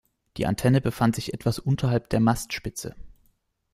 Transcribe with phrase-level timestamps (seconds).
[0.37, 2.95] Die Antenne befand sich etwas unterhalb der Mastspitze.